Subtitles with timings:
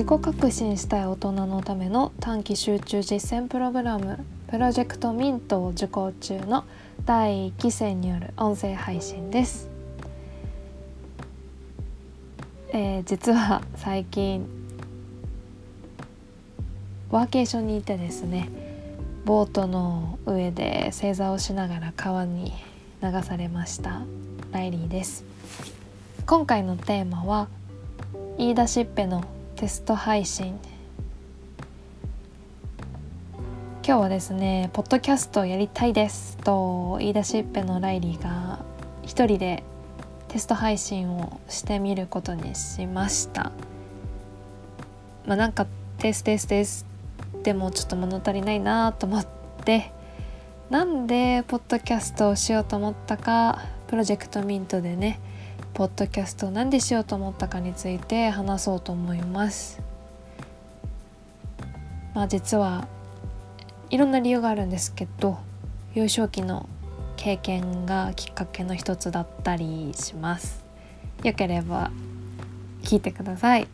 [0.00, 6.64] 自己革新したい大人のための短期集中実践プログラムプロジェクトミントを受講中の
[7.04, 9.68] 第1期生による音声配信です、
[12.70, 14.48] えー、実は最近
[17.10, 18.48] ワーケーションにいてですね
[19.26, 22.54] ボートの上で正座をしながら川に
[23.02, 24.00] 流されました
[24.50, 25.26] ライリーです。
[26.24, 27.48] 今回のテーマは
[28.38, 29.24] 言い出しっぺの
[29.60, 30.58] テスト配信。
[33.86, 38.60] 今日はですねポッドキャストやりたいですと言い出しっぺのライリーが
[39.02, 39.62] 一人で
[40.28, 43.52] テスト配信をしてみることにしました。
[45.26, 45.66] まあなんか
[45.98, 46.86] テステステス
[47.42, 49.26] でもちょっと物足りないなと思っ
[49.66, 49.92] て。
[50.70, 55.20] なんでポッドキャストをしようと思ったかプロジェクトミントでね
[55.80, 59.80] ポッドキャストを何でしようと思ったかについて話そうと思います。
[62.12, 62.86] まあ実は
[63.88, 65.38] いろんな理由があるんですけど
[65.94, 66.68] 幼少期の
[67.16, 70.62] 経験がきっかけの一つだったりします。
[71.24, 71.90] よければ
[72.82, 73.66] 聞いてください。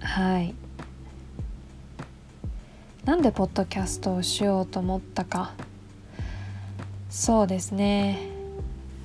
[0.00, 0.54] はい。
[3.06, 5.54] なんでポッドキャストをしようと思ったか
[7.10, 8.20] そうですね。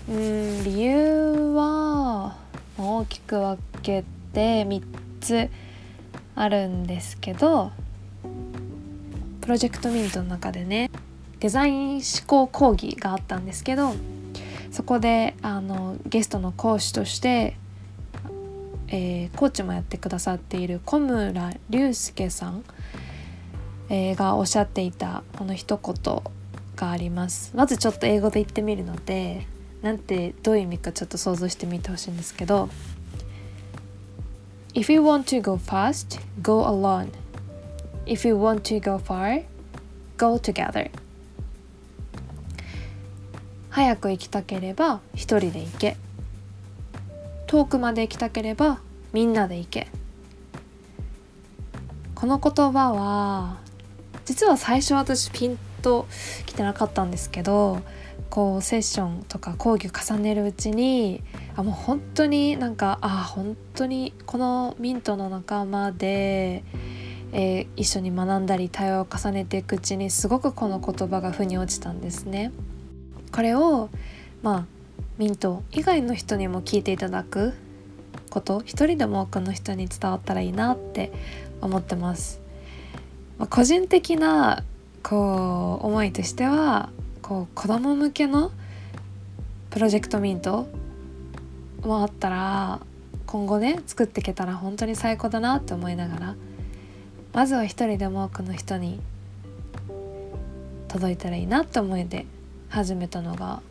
[0.08, 2.38] うん理由は
[2.78, 4.84] 大きく分けて3
[5.20, 5.50] つ
[6.36, 7.72] あるんですけど
[9.42, 10.92] プロジェクトミントの中でね
[11.39, 13.95] デザイン思考講義があったんですけど
[14.69, 17.58] そこであのゲストの講師として、
[18.90, 21.31] えー、コーチもやってくださっている小村
[21.72, 22.64] 隆介さん、
[23.90, 26.34] えー、がおっしゃっていたこの一言
[26.76, 29.48] がありますまずちょっと英語で言ってみるので
[29.81, 32.70] なんてどういう意味かちょっと想像してみてほしいんですけど
[34.73, 37.12] If you want to go fast, go alone.
[38.06, 39.46] If you want to go far,
[40.18, 40.91] go together.
[43.69, 45.97] 早く行きたければ一人で行け。
[47.47, 48.80] 遠くまで行きたければ
[49.14, 49.88] みんなで行け。
[52.16, 53.58] この言葉は
[54.25, 56.07] 実は最初私ピンと
[56.47, 57.84] 来てなかったんですけど
[58.31, 61.22] こうセッションとか講義を重ねるうちに
[61.56, 66.63] あもう本当になんかあ本当にこのミントの仲間で、
[67.34, 72.52] えー、一緒に学んだり対話を重ねていくうちにすごくこの言葉が腑に落ちたんですね。
[73.31, 73.90] これを
[74.41, 74.66] まあ
[75.19, 77.53] ミント以外の人にも聞いていただく
[78.31, 81.12] こと一人でも多くの人に伝わったらいいなって
[81.62, 82.41] 思ってます。
[83.38, 84.63] まあ、個人的な
[85.07, 86.89] こう思いとしては
[87.21, 88.51] こう子供向けの
[89.69, 90.67] プロジェクトミント
[91.83, 92.79] もあったら
[93.27, 96.35] 今後ね作っていけたら本当に最高だなって思いながら
[97.33, 98.99] まずは一人でも多くの人に
[100.88, 102.25] 届いたらいいなって思いで
[102.69, 103.61] 始めたのが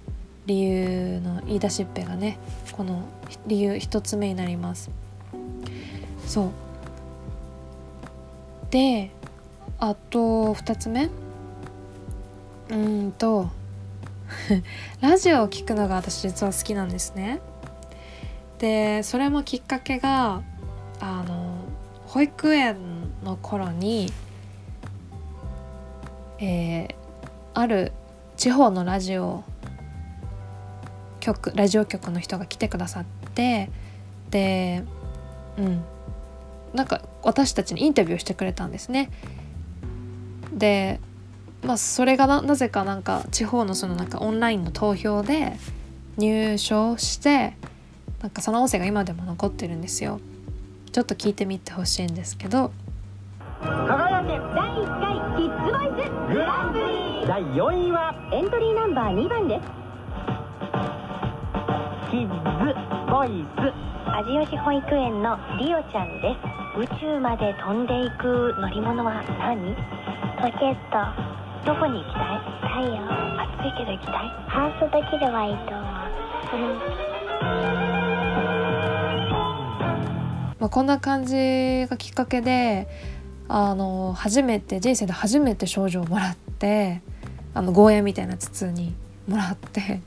[0.47, 2.39] 理由の言い出しっぺがね
[2.71, 3.09] この
[3.49, 4.89] 理由一つ目になります。
[6.29, 6.51] そう。
[8.71, 9.11] で
[9.81, 11.11] あと2つ目。
[12.71, 13.51] うんと
[15.01, 17.41] ラジオを聴くのが私実は好きなんですね。
[18.59, 20.43] でそれもきっかけが
[21.01, 21.57] あの
[22.07, 22.77] 保育園
[23.23, 24.13] の頃に、
[26.39, 26.95] えー、
[27.53, 27.93] ある
[28.37, 29.45] 地方のラジオ
[31.21, 33.05] 局ラジオ局の人が来てくださっ
[33.35, 33.71] て
[34.31, 34.85] で
[35.59, 35.85] うん
[36.73, 39.11] なんか私たちにインタビューしてくれたんですね。
[40.53, 41.01] で
[41.65, 45.57] まあそれがなぜかなんか地方のそのなんかオンラインの投票で
[46.19, 47.57] 入賞して
[48.21, 50.21] なんかその音声が今でも残ってるんですよ。
[50.93, 52.71] ちょっと聞いてみてほしいんですけど。
[53.61, 56.85] 輝け第1回キッズボイスグランプリ
[57.27, 59.63] 第4位はエントリーナンバー2番です。
[62.11, 62.35] キッズ
[63.11, 63.73] ボイス。
[64.07, 66.37] 味吉保育園のリオちゃんで
[66.77, 66.79] す。
[66.79, 69.75] 宇宙まで飛んでいく乗り物は何？
[69.75, 69.75] ロ
[70.59, 72.39] ケットどこに行きたい？
[72.61, 73.03] 太陽
[73.41, 74.15] 暑いけど行きたい？
[74.49, 75.85] 半袖着ればいいと思う、
[80.61, 82.87] まあ、こんな感じがきっかけで
[83.49, 87.01] あの初めて人生で初めて賞状をもらって
[87.55, 88.95] あのゴーヤみたいな筒に
[89.27, 90.01] もらって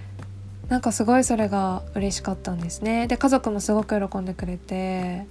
[0.68, 3.06] なんかすごいそれが嬉しかったんですね。
[3.08, 5.26] で家族もすごく喜んでくれて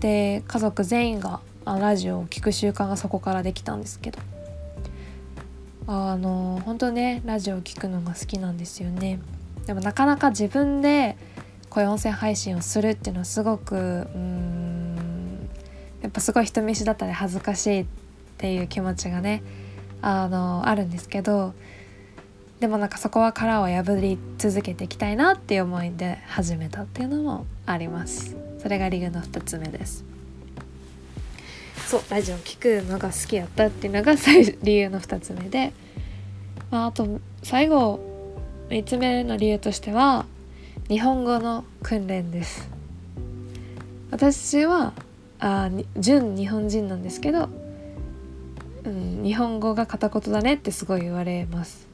[0.00, 1.40] で家族全員が
[1.76, 4.18] ラジオを聴く習慣がそこからできたんですけど。
[5.90, 9.20] あの本当ねラジオを聴くのが好きなんですよね。
[9.66, 11.16] でもなかなか自分で
[11.70, 13.78] こういう音声配信をするっていうのはすごくう
[14.18, 15.48] ん
[16.02, 17.86] やっぱすごい人見知りだったり恥ずかしいっ
[18.36, 19.42] ていう気持ちがね
[20.02, 21.54] あのあるんですけど。
[22.60, 28.36] でもなんかそこは殻を破り続けていきたいなっていう思いで始めたっていうのもあります。
[28.60, 30.04] それが理由の2つ目です。
[31.88, 34.12] そうラジオ聞くのが好きやったっていうのが
[34.62, 35.72] 理由の2つ目で、
[36.70, 37.98] まあ、あと最後
[38.68, 40.26] 3つ目の理由としては
[40.90, 42.68] 日本語の訓練です。
[44.10, 44.92] 私は
[45.40, 47.48] あ純日本人なんですけど、
[48.84, 51.88] うん、日本語が片言だねってすごい言われます。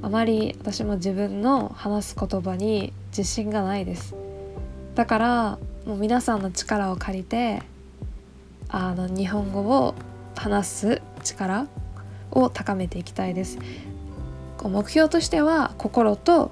[0.00, 4.14] あまり私も自分の話す言葉に自信がないです。
[4.94, 7.60] だからもう皆さんの力を借りて
[8.68, 9.94] あの日本語を
[10.36, 11.66] 話す力
[12.30, 13.58] を高めていきたいです。
[14.62, 16.50] 目標としては心と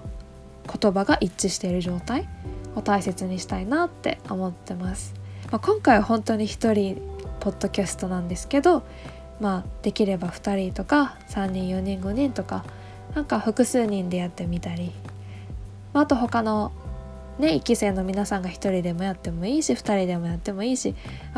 [0.66, 2.28] 言葉が一致している状態
[2.76, 5.14] を大切にしたいなって思ってます、
[5.50, 7.00] まあ、今回は本当に1人
[7.40, 8.84] ポッドキャストなんですけど
[9.40, 12.64] まあできれば2人とか3人4人5人とか
[13.14, 14.92] なんか複数人でやってみたり、
[15.92, 16.72] まあ、あと他の
[17.38, 20.94] ね1期生の皆さんが1人でもやってもいいし2人でもやってもいいし、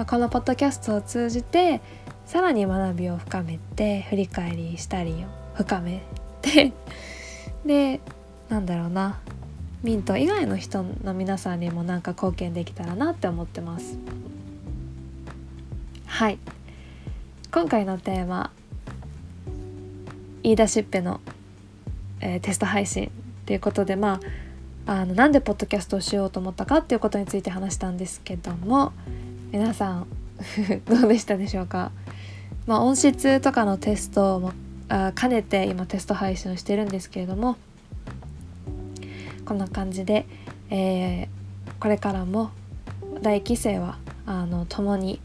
[0.07, 1.81] このポッドキャストを通じて
[2.27, 5.15] さらに学びを深めて振り返りしたりを
[5.55, 6.03] 深め
[6.43, 6.73] て
[7.65, 8.01] で
[8.49, 9.19] なんだろうな
[9.83, 13.97] ミント以外の人の皆さんにもなんか貢献できたらなって思ってます。
[16.07, 16.39] はい。
[17.53, 18.51] 今回のテーマ
[20.43, 21.21] 言い出しっぺの
[22.21, 23.11] えー、テスト配信っ
[23.45, 24.21] ていうことでまあ
[24.89, 28.95] あのなんでポッドキャストをしようと思ったかっていうことについて話したんですけども
[29.53, 30.07] 皆さん
[30.89, 31.93] どうでしたでしょうか、
[32.67, 34.53] まあ、音質とかのテストも
[34.89, 37.59] あ兼ねて今テスト配信をしてるんですけれども
[39.45, 40.25] こんな感じで、
[40.71, 41.29] えー、
[41.79, 42.51] これからも
[43.21, 45.21] 第1期生はあの共に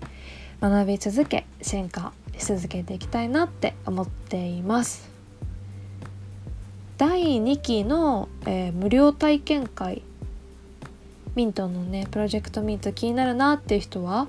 [0.59, 5.12] 学び続け進化し続けていきたいなって思っています。
[6.97, 10.03] 第2期の、えー、無料体験会。
[11.35, 14.27] ミントのねプロジェクトミント気になるなっていう人は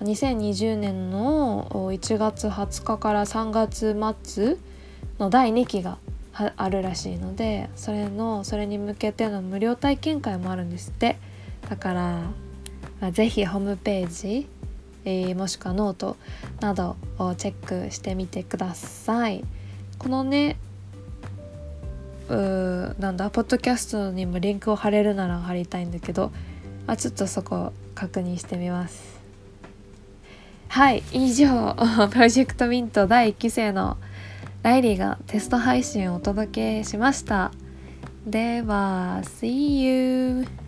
[0.00, 4.56] 2020年の1月20日から3月末
[5.18, 5.98] の第2期が
[6.32, 11.16] あるらしいのでそれのそれに向けての無料体験会もあるんですって。
[11.68, 12.22] だから
[13.12, 14.46] 是非ホームページ、
[15.04, 16.16] えー、もしくはノート
[16.60, 19.44] などをチェックしてみてください。
[19.98, 20.56] このね
[22.34, 26.32] うなんだポッドキャストにもリンクを貼れるなら貼りたいんだけど
[26.86, 29.20] あちょっとそこ確認してみます
[30.68, 31.76] はい以上
[32.10, 33.96] プロジェクトミント第1期生の
[34.62, 37.52] ライリーがテスト配信をお届けしました
[38.26, 40.63] では See you!